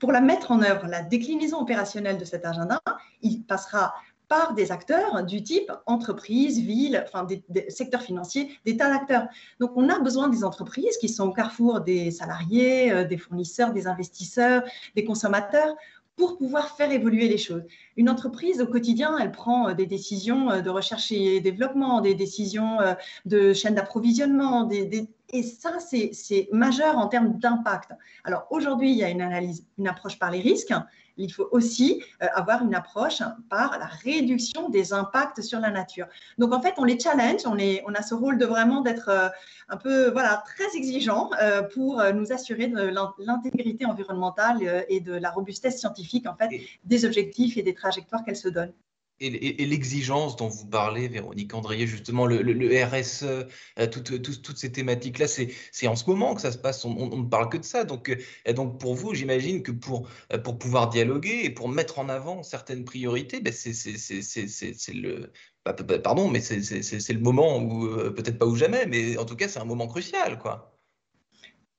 pour 0.00 0.10
la 0.10 0.20
mettre 0.20 0.50
en 0.50 0.62
œuvre, 0.62 0.86
la 0.88 1.02
déclinaison 1.02 1.60
opérationnelle 1.60 2.18
de 2.18 2.24
cet 2.24 2.44
agenda, 2.44 2.80
il 3.20 3.44
passera 3.44 3.94
par 4.32 4.54
des 4.54 4.72
acteurs 4.72 5.22
du 5.24 5.42
type 5.42 5.70
entreprise, 5.84 6.58
ville, 6.58 7.04
enfin 7.06 7.24
des, 7.24 7.44
secteurs 7.68 8.00
financiers, 8.00 8.48
des 8.64 8.78
tas 8.78 8.88
d'acteurs. 8.88 9.26
Donc 9.60 9.72
on 9.76 9.90
a 9.90 9.98
besoin 9.98 10.28
des 10.30 10.42
entreprises 10.42 10.96
qui 10.96 11.10
sont 11.10 11.28
au 11.28 11.32
carrefour 11.32 11.82
des 11.82 12.10
salariés, 12.10 12.90
euh, 12.90 13.04
des 13.04 13.18
fournisseurs, 13.18 13.74
des 13.74 13.86
investisseurs, 13.86 14.62
des 14.96 15.04
consommateurs 15.04 15.76
pour 16.16 16.38
pouvoir 16.38 16.74
faire 16.78 16.90
évoluer 16.90 17.28
les 17.28 17.36
choses. 17.36 17.62
Une 17.98 18.08
entreprise 18.08 18.62
au 18.62 18.66
quotidien, 18.66 19.18
elle 19.18 19.32
prend 19.32 19.68
euh, 19.68 19.74
des 19.74 19.84
décisions 19.84 20.50
euh, 20.50 20.62
de 20.62 20.70
recherche 20.70 21.12
et 21.12 21.40
développement, 21.40 22.00
des 22.00 22.14
décisions 22.14 22.78
de 23.26 23.52
chaîne 23.52 23.74
d'approvisionnement, 23.74 24.64
des, 24.64 25.08
Et 25.34 25.42
ça, 25.42 25.78
c'est 25.80 26.48
majeur 26.52 26.98
en 26.98 27.08
termes 27.08 27.38
d'impact. 27.38 27.92
Alors 28.22 28.46
aujourd'hui, 28.50 28.90
il 28.90 28.98
y 28.98 29.04
a 29.04 29.08
une 29.08 29.22
analyse, 29.22 29.66
une 29.78 29.88
approche 29.88 30.18
par 30.18 30.30
les 30.30 30.40
risques. 30.40 30.74
Il 31.16 31.32
faut 31.32 31.48
aussi 31.52 32.02
euh, 32.22 32.26
avoir 32.34 32.62
une 32.62 32.74
approche 32.74 33.22
par 33.48 33.78
la 33.78 33.86
réduction 33.86 34.68
des 34.68 34.92
impacts 34.92 35.40
sur 35.40 35.58
la 35.60 35.70
nature. 35.70 36.06
Donc 36.36 36.52
en 36.52 36.60
fait, 36.60 36.74
on 36.76 36.84
les 36.84 36.98
challenge, 36.98 37.42
on, 37.46 37.56
a 37.94 38.02
ce 38.02 38.14
rôle 38.14 38.36
de 38.36 38.44
vraiment 38.44 38.82
d'être 38.82 39.08
euh, 39.08 39.28
un 39.70 39.76
peu 39.78 40.10
voilà, 40.10 40.42
très 40.44 40.76
exigeant 40.76 41.30
euh, 41.40 41.62
pour 41.62 42.02
nous 42.14 42.32
assurer 42.32 42.66
de 42.66 42.92
l'intégrité 43.18 43.86
environnementale 43.86 44.84
et 44.88 45.00
de 45.00 45.14
la 45.14 45.30
robustesse 45.30 45.78
scientifique 45.78 46.26
en 46.26 46.34
fait, 46.34 46.50
des 46.84 47.04
objectifs 47.04 47.56
et 47.56 47.62
des 47.62 47.74
trajectoires 47.74 48.24
qu'elles 48.24 48.36
se 48.36 48.48
donnent 48.48 48.72
et, 49.20 49.66
l'exigence 49.66 50.36
dont 50.36 50.48
vous 50.48 50.66
parlez, 50.66 51.08
Véronique 51.08 51.54
Andrier, 51.54 51.86
justement, 51.86 52.26
le, 52.26 52.84
RSE, 52.84 53.22
euh, 53.24 53.86
toutes 53.86 54.56
ces 54.56 54.72
thématiques-là, 54.72 55.26
c'est 55.28 55.86
en 55.86 55.96
ce 55.96 56.08
moment 56.08 56.34
que 56.34 56.40
ça 56.40 56.52
se 56.52 56.58
passe, 56.58 56.84
on, 56.84 57.16
ne 57.16 57.28
parle 57.28 57.48
que 57.48 57.58
de 57.58 57.64
ça. 57.64 57.84
Donc, 57.84 58.10
euh, 58.10 58.52
donc 58.52 58.80
pour 58.80 58.94
vous, 58.94 59.14
j'imagine 59.14 59.62
que 59.62 59.72
pour, 59.72 60.08
euh, 60.32 60.38
pour 60.38 60.58
pouvoir 60.58 60.88
dialoguer 60.88 61.44
et 61.44 61.50
pour 61.50 61.68
mettre 61.68 61.98
en 61.98 62.08
avant 62.08 62.42
certaines 62.42 62.84
priorités, 62.84 63.40
ben 63.40 63.52
c'est 63.52 64.94
le... 64.94 65.32
Pardon, 65.64 66.28
mais 66.28 66.40
c'est 66.40 67.12
le 67.12 67.20
moment 67.20 67.64
peut-être 68.10 68.38
pas 68.38 68.46
ou 68.46 68.56
jamais, 68.56 68.86
mais 68.86 69.16
en 69.16 69.24
tout 69.24 69.36
cas, 69.36 69.46
c'est 69.46 69.60
un 69.60 69.64
moment 69.64 69.86
crucial, 69.86 70.38
quoi. 70.38 70.76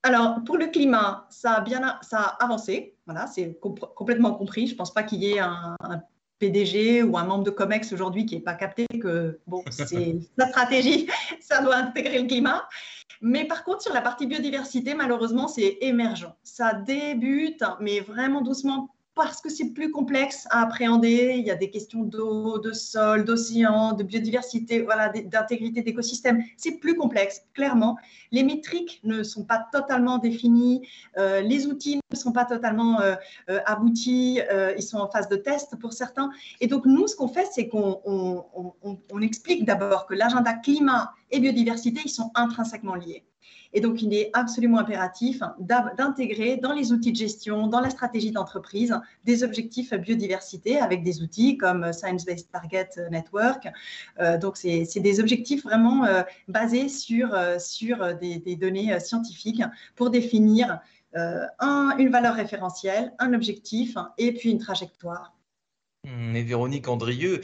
Alors, 0.04 0.44
pour 0.46 0.58
le 0.58 0.68
climat, 0.68 1.28
ça 1.30 1.54
a 1.54 1.62
bien 1.62 1.98
ça 2.02 2.20
a 2.20 2.44
avancé. 2.44 2.98
Voilà, 3.06 3.28
c'est 3.28 3.58
complètement 3.60 4.34
compris. 4.34 4.68
Je 4.68 4.74
ne 4.74 4.78
pense 4.78 4.94
pas 4.94 5.04
qu'il 5.04 5.24
y 5.24 5.34
ait 5.34 5.40
un, 5.40 5.78
PDG 6.44 7.04
ou 7.04 7.18
un 7.18 7.24
membre 7.24 7.46
de 7.46 7.52
COMEX 7.52 7.94
aujourd'hui 7.94 8.26
qui 8.26 8.36
n'est 8.36 8.42
pas 8.42 8.54
capté 8.54 8.86
que 9.02 9.40
bon, 9.48 9.64
c'est 9.70 10.18
la 10.38 10.50
stratégie, 10.50 11.08
ça 11.40 11.62
doit 11.62 11.78
intégrer 11.78 12.20
le 12.20 12.28
climat. 12.28 12.68
Mais 13.22 13.46
par 13.46 13.64
contre, 13.64 13.82
sur 13.82 13.94
la 13.94 14.02
partie 14.02 14.28
biodiversité, 14.28 14.94
malheureusement, 14.94 15.48
c'est 15.48 15.78
émergent. 15.80 16.34
Ça 16.44 16.74
débute, 16.74 17.64
mais 17.80 18.02
vraiment 18.02 18.42
doucement, 18.42 18.93
parce 19.16 19.42
que 19.42 19.50
c'est 19.50 19.70
plus 19.70 19.92
complexe 19.92 20.48
à 20.50 20.62
appréhender. 20.62 21.36
Il 21.38 21.46
y 21.46 21.52
a 21.52 21.56
des 21.56 21.70
questions 21.70 22.04
d'eau, 22.04 22.58
de 22.58 22.72
sol, 22.72 23.26
d'océan, 23.26 23.94
de 23.94 24.04
biodiversité, 24.04 24.82
voilà, 24.82 25.10
d'intégrité 25.10 25.82
d'écosystèmes. 25.84 26.44
C'est 26.58 26.80
plus 26.80 26.96
complexe, 26.96 27.42
clairement. 27.54 27.98
Les 28.32 28.44
métriques 28.44 29.00
ne 29.04 29.22
sont 29.22 29.46
pas 29.46 29.66
totalement 29.72 30.18
définies. 30.18 30.88
Euh, 31.18 31.42
les 31.42 31.68
outils 31.68 32.00
ne 32.12 32.18
sont 32.18 32.32
pas 32.32 32.46
totalement 32.46 33.02
euh, 33.02 33.16
euh, 33.50 33.60
aboutis. 33.66 34.40
ils 34.78 34.84
sont 34.84 34.98
en 34.98 35.10
phase 35.10 35.30
de 35.30 35.36
test 35.36 35.76
pour 35.80 35.94
certains. 35.94 36.32
Et 36.60 36.68
donc, 36.68 36.86
nous, 36.86 37.08
ce 37.08 37.16
qu'on 37.16 37.28
fait, 37.28 37.48
c'est 37.52 37.68
qu'on 37.68 38.02
on 38.04 39.22
explique 39.22 39.66
d'abord 39.66 40.08
que 40.08 40.16
l'agenda 40.16 40.54
climat 40.54 41.14
et 41.30 41.40
biodiversité, 41.40 42.02
ils 42.06 42.10
sont 42.10 42.32
intrinsèquement 42.36 42.96
liés. 42.96 43.24
Et 43.74 43.82
donc, 43.82 44.02
il 44.02 44.14
est 44.14 44.30
absolument 44.34 44.78
impératif 44.78 45.42
d'intégrer 45.60 46.58
dans 46.58 46.74
les 46.74 46.92
outils 46.92 47.12
de 47.12 47.18
gestion, 47.18 47.68
dans 47.68 47.80
la 47.80 47.90
stratégie 47.90 48.32
d'entreprise, 48.32 48.96
des 49.26 49.44
objectifs 49.44 49.94
biodiversité 49.94 50.80
avec 50.80 51.04
des 51.04 51.22
outils 51.22 51.58
comme 51.58 51.92
Science 51.92 52.26
Based 52.26 52.50
Target 52.52 52.90
Network. 53.12 53.68
Euh, 54.20 54.38
donc, 54.38 54.58
c'est 54.58 55.00
des 55.00 55.20
objectifs 55.20 55.64
vraiment 55.64 56.06
euh, 56.06 56.22
basés 56.48 56.90
sur, 56.90 57.34
euh, 57.34 57.58
des, 58.14 58.56
données 58.56 59.00
scientifiques 59.00 59.64
pour 59.96 60.10
définir 60.10 60.80
une 61.16 62.10
valeur 62.10 62.36
référentielle, 62.36 63.14
un 63.20 63.34
objectif 63.34 63.98
et 64.18 64.34
puis 64.34 64.52
une 64.52 64.60
trajectoire. 64.60 65.36
Mais 66.06 66.42
Véronique 66.44 66.88
Andrieux, 66.88 67.42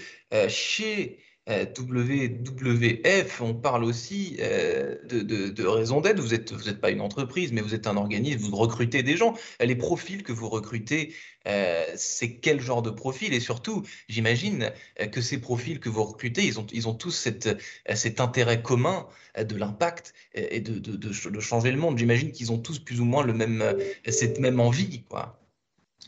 chez 0.47 1.19
WWF, 1.49 3.41
on 3.41 3.55
parle 3.55 3.83
aussi 3.83 4.37
euh, 4.39 4.95
de, 5.07 5.65
raison 5.65 5.99
d'être. 5.99 6.19
Vous 6.19 6.29
n'êtes 6.29 6.53
vous 6.53 6.73
pas 6.75 6.91
une 6.91 7.01
entreprise, 7.01 7.51
mais 7.51 7.61
vous 7.61 7.73
êtes 7.73 7.87
un 7.87 7.97
organisme, 7.97 8.41
vous 8.41 8.55
recrutez 8.55 9.01
des 9.01 9.17
gens. 9.17 9.33
Les 9.59 9.75
profils 9.75 10.21
que 10.21 10.31
vous 10.31 10.47
recrutez, 10.47 11.15
euh, 11.47 11.83
c'est 11.95 12.35
quel 12.35 12.61
genre 12.61 12.83
de 12.83 12.91
profil? 12.91 13.33
Et 13.33 13.39
surtout, 13.39 13.83
j'imagine 14.07 14.71
euh, 15.01 15.07
que 15.07 15.21
ces 15.21 15.41
profils 15.41 15.79
que 15.79 15.89
vous 15.89 16.03
recrutez, 16.03 16.45
ils 16.45 16.59
ont, 16.59 16.67
ils 16.71 16.87
ont 16.87 16.93
tous 16.93 17.11
cette, 17.11 17.49
cet 17.95 18.19
intérêt 18.19 18.61
commun 18.61 19.07
de 19.39 19.55
l'impact 19.55 20.13
et 20.33 20.59
de, 20.59 20.77
de, 20.77 21.39
changer 21.39 21.71
le 21.71 21.77
monde. 21.77 21.97
J'imagine 21.97 22.31
qu'ils 22.31 22.51
ont 22.51 22.59
tous 22.59 22.77
plus 22.77 22.99
ou 22.99 23.05
moins 23.05 23.23
le 23.23 23.33
même, 23.33 23.63
cette 24.07 24.39
même 24.39 24.59
envie. 24.59 25.03
Quoi. 25.03 25.39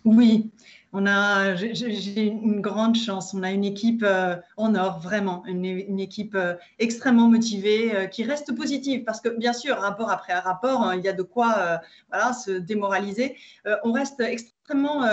Oui, 0.05 0.51
on 0.93 1.05
a, 1.05 1.55
j'ai 1.55 2.25
une 2.25 2.61
grande 2.61 2.95
chance. 2.95 3.33
On 3.33 3.43
a 3.43 3.51
une 3.51 3.63
équipe 3.63 4.03
euh, 4.03 4.35
en 4.57 4.75
or, 4.75 4.99
vraiment, 4.99 5.43
une, 5.45 5.99
équipe 5.99 6.35
euh, 6.35 6.55
extrêmement 6.79 7.29
motivée, 7.29 7.95
euh, 7.95 8.05
qui 8.07 8.23
reste 8.23 8.55
positive, 8.55 9.03
parce 9.03 9.21
que 9.21 9.29
bien 9.29 9.53
sûr, 9.53 9.77
rapport 9.77 10.11
après 10.11 10.33
rapport, 10.33 10.81
hein, 10.81 10.95
il 10.95 11.03
y 11.03 11.07
a 11.07 11.13
de 11.13 11.23
quoi 11.23 11.81
se 12.33 12.51
démoraliser. 12.51 13.35
on 13.83 13.91
reste 13.91 14.19
extrêmement 14.19 15.03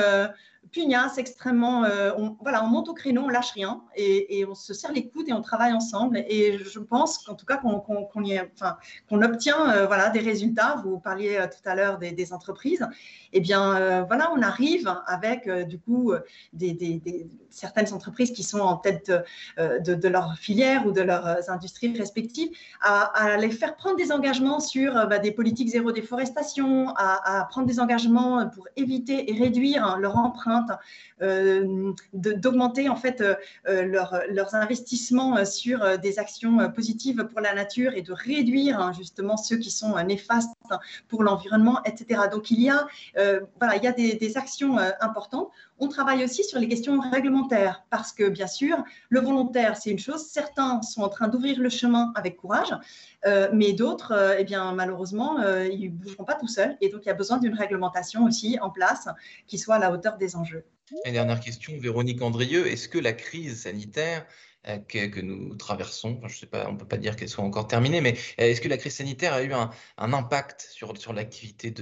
pugnace, 0.72 1.18
extrêmement. 1.18 1.84
Euh, 1.84 2.12
on, 2.16 2.36
voilà, 2.40 2.64
on 2.64 2.68
monte 2.68 2.88
au 2.88 2.94
créneau, 2.94 3.22
on 3.22 3.28
lâche 3.28 3.52
rien 3.52 3.82
et, 3.96 4.44
on 4.48 4.54
se 4.54 4.72
serre 4.74 4.92
les 4.92 5.08
coudes 5.08 5.28
et 5.28 5.32
on 5.32 5.42
travaille 5.42 5.72
ensemble. 5.72 6.18
Et 6.28 6.58
je 6.58 6.78
pense 6.78 7.18
qu'en 7.18 7.34
tout 7.34 7.46
cas, 7.46 7.56
qu'on 7.56 9.22
obtient 9.22 9.70
euh, 9.70 9.86
voilà, 9.86 10.10
des 10.10 10.20
résultats. 10.20 10.80
Vous 10.84 10.98
parliez 10.98 11.36
euh, 11.36 11.46
tout 11.46 11.68
à 11.68 11.74
l'heure 11.74 11.98
des, 11.98 12.32
entreprises. 12.32 12.86
Eh 13.32 13.40
bien, 13.40 14.04
voilà, 14.04 14.30
on 14.34 14.42
arrive 14.42 14.92
avec 15.06 15.48
du 15.66 15.78
coup 15.78 16.12
certaines 17.48 17.92
entreprises 17.94 18.32
qui 18.32 18.42
sont 18.42 18.60
en 18.60 18.76
tête 18.76 19.10
de, 19.56 20.08
leur 20.08 20.36
filière 20.36 20.86
ou 20.86 20.92
de 20.92 21.00
leurs 21.00 21.48
industries 21.48 21.96
respectives 21.96 22.50
à, 22.82 23.36
les 23.38 23.50
faire 23.50 23.76
prendre 23.76 23.96
des 23.96 24.12
engagements 24.12 24.60
sur 24.60 24.92
bah, 25.06 25.18
des 25.18 25.32
politiques 25.32 25.68
zéro 25.68 25.90
déforestation, 25.92 26.90
à, 26.96 27.40
à 27.40 27.44
prendre 27.44 27.66
des 27.66 27.80
engagements 27.80 28.46
pour 28.48 28.66
éviter 28.76 29.30
et 29.30 29.38
réduire 29.38 29.96
leur 29.98 30.18
empreinte 30.18 30.57
euh, 31.22 31.92
d'augmenter 32.12 32.88
en 32.88 32.96
fait 32.96 33.20
euh, 33.20 33.34
euh, 33.68 33.84
leurs 33.84 34.54
investissements 34.54 35.44
sur 35.44 35.98
des 35.98 36.18
actions 36.18 36.70
positives 36.70 37.24
pour 37.24 37.40
la 37.40 37.54
nature 37.54 37.92
et 37.94 38.02
de 38.02 38.12
réduire 38.12 38.80
hein, 38.80 38.92
justement 38.92 39.36
ceux 39.36 39.56
qui 39.56 39.70
sont 39.70 40.02
néfastes 40.04 40.52
pour 41.08 41.22
l'environnement, 41.22 41.82
etc. 41.84 42.22
Donc 42.30 42.50
il 42.50 42.60
y 42.60 42.70
a 42.70 42.86
des, 43.16 44.32
actions 44.36 44.78
importantes. 45.00 45.50
On 45.78 45.88
travaille 45.88 46.24
aussi 46.24 46.44
sur 46.44 46.58
les 46.58 46.68
questions 46.68 47.00
réglementaires 47.00 47.84
parce 47.90 48.12
que 48.12 48.28
bien 48.28 48.46
sûr, 48.46 48.82
le 49.08 49.20
volontaire, 49.20 49.76
c'est 49.76 49.90
une 49.90 49.98
chose. 49.98 50.26
Certains 50.26 50.82
sont 50.82 51.02
en 51.02 51.08
train 51.08 51.28
d'ouvrir 51.28 51.60
le 51.60 51.68
chemin 51.68 52.12
avec 52.14 52.36
courage, 52.36 52.74
mais 53.52 53.72
d'autres, 53.72 54.36
eh 54.38 54.44
bien, 54.44 54.72
malheureusement, 54.72 55.38
ils 55.64 55.92
ne 55.92 55.96
bougeront 55.96 56.24
pas 56.24 56.34
tout 56.34 56.48
seuls. 56.48 56.76
Et 56.80 56.88
donc, 56.88 57.02
il 57.04 57.08
y 57.08 57.10
a 57.10 57.14
besoin 57.14 57.38
d'une 57.38 57.54
réglementation 57.54 58.24
aussi 58.24 58.58
en 58.60 58.70
place 58.70 59.08
qui 59.46 59.58
soit 59.58 59.76
à 59.76 59.78
la 59.78 59.92
hauteur 59.92 60.16
des 60.16 60.36
enjeux. 60.36 60.64
Et 61.04 61.12
dernière 61.12 61.40
question, 61.40 61.72
Véronique 61.78 62.22
Andrieux, 62.22 62.66
est-ce 62.66 62.88
que 62.88 62.98
la 62.98 63.12
crise 63.12 63.62
sanitaire 63.62 64.26
euh, 64.66 64.78
que, 64.78 65.20
nous 65.20 65.54
traversons, 65.54 66.20
je 66.26 66.36
sais 66.36 66.46
pas, 66.46 66.68
on 66.68 66.72
ne 66.72 66.78
peut 66.78 66.86
pas 66.86 66.96
dire 66.96 67.14
qu'elle 67.16 67.28
soit 67.28 67.44
encore 67.44 67.68
terminée, 67.68 68.00
mais 68.00 68.14
euh, 68.40 68.44
est-ce 68.44 68.60
que 68.60 68.68
la 68.68 68.76
crise 68.76 68.96
sanitaire 68.96 69.32
a 69.32 69.42
eu 69.42 69.52
un, 69.52 69.70
impact 69.96 70.68
sur, 70.72 70.96
sur 70.98 71.12
l'activité 71.12 71.72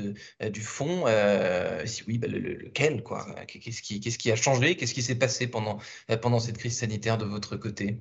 euh, 0.42 0.50
du 0.50 0.60
fonds 0.60 1.06
Si 1.86 2.04
oui, 2.06 2.18
bah, 2.18 2.28
lequel 2.28 3.02
Qu'est-ce 3.46 3.82
qui, 3.82 4.00
qui, 4.00 4.30
a 4.30 4.36
changé? 4.36 4.76
Qu'est-ce 4.76 4.94
qui 4.94 5.02
s'est 5.02 5.14
passé 5.18 5.46
pendant, 5.46 5.78
pendant 6.20 6.38
cette 6.38 6.58
crise 6.58 6.78
sanitaire 6.78 7.18
de 7.18 7.24
votre 7.24 7.56
côté? 7.56 8.00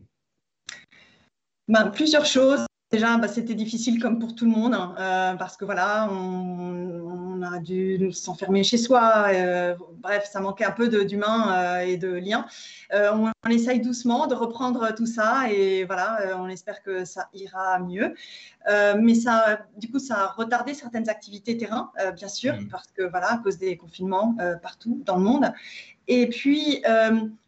Ben, 1.68 1.90
Plusieurs 1.90 2.26
choses. 2.26 2.66
Déjà, 2.96 3.18
bah, 3.18 3.28
c'était 3.28 3.56
difficile 3.56 4.02
comme 4.02 4.20
pour 4.20 4.36
tout 4.36 4.46
le 4.46 4.52
monde, 4.52 4.74
hein, 4.74 4.96
euh, 5.00 5.34
parce 5.34 5.58
que 5.58 5.66
voilà, 5.66 6.08
on, 6.10 7.42
a 7.42 7.60
dû 7.60 8.14
s'enfermer 8.14 8.64
chez 8.64 8.78
soi. 8.78 9.28
Euh, 9.34 9.76
bref, 9.98 10.30
ça 10.32 10.40
manquait 10.40 10.64
un 10.64 10.72
peu 10.72 10.88
d'humain 11.04 11.52
euh, 11.52 11.80
et 11.82 11.98
de 11.98 12.08
lien. 12.08 12.46
On, 12.94 13.34
essaye 13.50 13.82
doucement 13.82 14.28
de 14.28 14.34
reprendre 14.34 14.96
tout 14.96 15.06
ça 15.06 15.52
et 15.52 15.84
voilà, 15.84 16.38
on 16.40 16.48
espère 16.48 16.82
que 16.84 17.04
ça 17.04 17.28
ira 17.34 17.80
mieux. 17.80 18.16
mais 18.98 19.16
ça, 19.16 19.60
du 19.76 19.92
coup, 19.92 20.00
ça 20.00 20.16
a 20.16 20.28
retardé 20.28 20.74
certaines 20.74 21.10
activités 21.10 21.58
terrain, 21.58 21.92
bien 22.16 22.30
sûr, 22.30 22.54
mmh. 22.54 22.70
parce 22.70 22.88
que 22.94 23.04
voilà, 23.04 23.34
à 23.34 23.38
cause 23.40 23.58
des 23.58 23.76
confinements 23.76 24.38
partout 24.64 25.02
dans 25.06 25.18
le 25.18 25.24
monde. 25.24 25.52
Et 26.08 26.30
puis, 26.30 26.82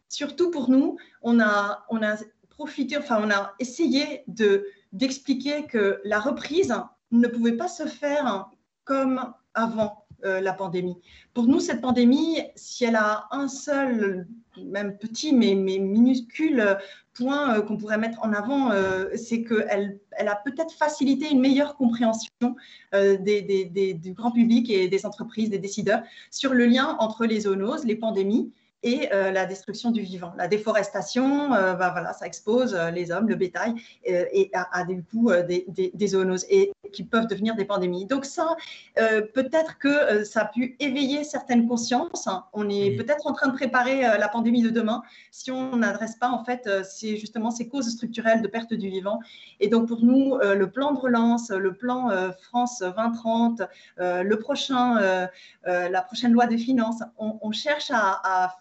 surtout 0.10 0.52
pour 0.52 0.70
nous, 0.70 0.98
on 1.22 1.40
a, 1.40 1.86
on 1.90 2.04
a 2.04 2.18
profité, 2.50 2.98
enfin, 2.98 3.22
on 3.24 3.32
a 3.32 3.54
essayé 3.60 4.24
de 4.28 4.66
d'expliquer 4.94 5.66
que 5.66 6.00
la 6.04 6.20
reprise 6.20 6.74
ne 7.12 7.28
pouvait 7.28 7.58
pas 7.58 7.68
se 7.68 7.86
faire 7.86 8.50
comme 8.84 9.34
avant 9.54 10.08
euh, 10.26 10.42
la 10.42 10.54
pandémie. 10.54 10.98
Pour 11.36 11.46
nous, 11.46 11.60
cette 11.60 11.80
pandémie, 11.80 12.40
si 12.56 12.86
elle 12.86 12.96
a 12.96 13.28
un 13.30 13.48
seul, 13.48 14.28
même 14.58 14.98
petit, 14.98 15.32
mais, 15.32 15.54
minuscule 15.54 16.78
point 17.14 17.56
euh, 17.56 17.62
qu'on 17.62 17.78
pourrait 17.78 18.00
mettre 18.00 18.24
en 18.24 18.34
avant, 18.34 18.72
euh, 18.72 19.10
c'est 19.16 19.44
qu'elle 19.44 20.00
elle 20.12 20.28
a 20.28 20.36
peut-être 20.36 20.72
facilité 20.74 21.30
une 21.30 21.40
meilleure 21.40 21.76
compréhension 21.76 22.56
du 22.92 24.14
grand 24.14 24.32
public 24.32 24.72
et 24.72 24.88
des 24.88 25.06
entreprises, 25.06 25.52
des 25.52 25.60
décideurs, 25.60 26.02
sur 26.32 26.56
le 26.56 26.66
lien 26.66 26.98
entre 27.00 27.26
les 27.28 27.42
zoonoses, 27.42 27.86
les 27.86 27.96
pandémies 27.96 28.52
et 28.84 29.10
la 29.10 29.46
destruction 29.46 29.92
du 29.92 30.02
vivant. 30.02 30.34
La 30.38 30.48
déforestation, 30.48 31.50
bah, 31.50 31.90
voilà, 31.92 32.14
ça 32.14 32.26
expose 32.26 32.76
les 32.94 33.12
hommes, 33.12 33.28
le 33.28 33.36
bétail, 33.36 33.74
et 34.04 34.52
à, 34.54 34.84
du 34.86 35.04
coup 35.04 35.32
des, 35.48 35.66
des, 35.94 36.08
zoonoses 36.08 36.46
et 36.50 36.72
qui 36.94 37.04
peuvent 37.04 37.28
devenir 37.28 37.56
des 37.56 37.66
pandémies. 37.66 38.06
Donc 38.06 38.26
ça, 38.26 38.56
peut-être 38.96 39.78
que 39.78 40.24
ça 40.24 40.42
a 40.42 40.46
pu 40.46 40.76
éveiller 40.80 41.24
certaines 41.24 41.68
consciences. 41.68 42.30
On 42.54 42.70
est 42.70 42.96
peut-être 42.96 43.28
en 43.28 43.34
train 43.34 43.48
de 43.48 43.54
préparer 43.54 44.02
la 44.02 44.28
pandémie 44.28 44.62
de 44.62 44.70
demain 44.70 45.02
si 45.32 45.52
on 45.52 45.78
n'adresse 45.78 46.16
pas 46.16 46.30
en 46.30 46.44
fait 46.44 46.70
c'est 46.84 47.18
justement 47.18 47.52
ces 47.52 47.68
causes 47.68 47.90
structurelles 47.90 48.42
de 48.42 48.48
perte 48.48 48.74
du 48.74 48.90
vivant. 48.90 49.20
Et 49.60 49.68
donc 49.68 49.88
pour 49.88 50.04
nous, 50.04 50.38
le 50.38 50.70
plan 50.70 50.94
de 50.94 51.00
relance, 51.00 51.50
le 51.50 51.74
plan 51.74 52.10
France 52.44 52.80
2030, 52.82 53.64
le 53.98 54.36
prochain, 54.36 55.28
la 55.66 56.02
prochaine 56.02 56.32
loi 56.32 56.48
de 56.48 56.58
finances, 56.58 57.02
on, 57.18 57.52
cherche 57.52 57.92
à 57.92 58.08
à, 58.24 58.58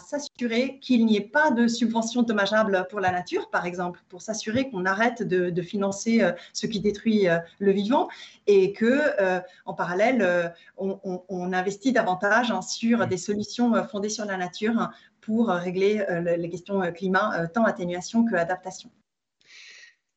s'assurer 0.00 0.78
qu'il 0.80 1.06
n'y 1.06 1.16
ait 1.16 1.20
pas 1.20 1.50
de 1.50 1.66
subventions 1.66 2.22
dommageables 2.22 2.86
pour 2.90 3.00
la 3.00 3.12
nature, 3.12 3.48
par 3.50 3.66
exemple, 3.66 4.00
pour 4.08 4.22
s'assurer 4.22 4.70
qu'on 4.70 4.84
arrête 4.84 5.22
de, 5.22 5.62
financer 5.62 6.22
euh, 6.22 6.32
ce 6.52 6.66
qui 6.66 6.80
détruit 6.80 7.28
euh, 7.28 7.38
le 7.58 7.70
vivant 7.70 8.08
et 8.46 8.72
que, 8.72 9.00
euh, 9.20 9.40
en 9.64 9.74
parallèle, 9.74 10.52
on, 10.76 11.52
investit 11.52 11.92
davantage 11.92 12.50
hein, 12.50 12.62
sur 12.62 13.06
des 13.06 13.16
solutions 13.16 13.72
fondées 13.84 14.08
sur 14.08 14.24
la 14.24 14.36
nature 14.36 14.90
pour 15.20 15.48
régler 15.48 16.04
les 16.38 16.48
questions 16.48 16.80
climat, 16.92 17.46
tant 17.48 17.64
atténuation 17.64 18.24
que 18.24 18.34
adaptation. 18.34 18.90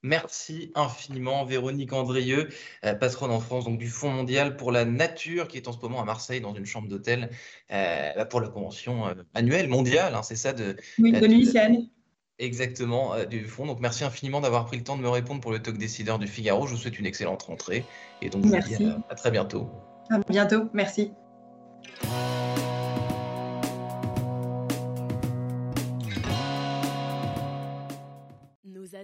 Merci 0.06 0.72
infiniment, 0.76 1.46
Véronique 1.46 1.92
Andrieux, 1.92 2.50
euh, 2.86 2.94
patronne 2.94 3.32
en 3.32 3.40
France 3.40 3.66
donc, 3.66 3.80
du 3.80 3.90
Fonds 3.90 4.12
mondial 4.12 4.56
pour 4.56 4.72
la 4.72 4.86
nature, 4.86 5.48
qui 5.48 5.58
est 5.58 5.68
en 5.68 5.72
ce 5.72 5.80
moment 5.80 6.00
à 6.00 6.06
Marseille 6.06 6.42
dans 6.42 6.54
une 6.54 6.68
chambre 6.68 6.88
d'hôtel 6.88 7.32
euh, 7.72 8.12
bah, 8.16 8.26
pour 8.26 8.40
la 8.40 8.50
convention 8.50 9.08
euh, 9.08 9.16
annuelle 9.34 9.68
mondiale. 9.68 10.14
Hein, 10.14 10.22
c'est 10.22 10.36
ça 10.36 10.54
de. 10.54 10.76
Oui, 11.00 11.12
de. 11.12 11.90
Exactement, 12.38 13.16
du 13.26 13.46
Fonds. 13.46 13.66
Donc, 13.66 13.80
merci 13.80 14.04
infiniment 14.04 14.42
d'avoir 14.42 14.66
pris 14.66 14.78
le 14.78 14.84
temps 14.84 14.98
de 14.98 15.02
me 15.02 15.10
répondre 15.10 15.42
pour 15.42 15.52
le 15.52 15.60
talk 15.60 15.78
décideur 15.78 16.20
du 16.20 16.28
Figaro. 16.28 16.68
Je 16.68 16.76
vous 16.76 16.80
souhaite 16.80 17.00
une 17.00 17.08
excellente 17.08 17.42
rentrée. 17.44 17.84
Et 18.22 18.30
donc, 18.30 18.46
merci. 18.46 18.86
à 19.10 19.16
très 19.16 19.32
bientôt. 19.32 19.72
À 20.12 20.20
bientôt. 20.30 20.70
Merci. 20.74 21.14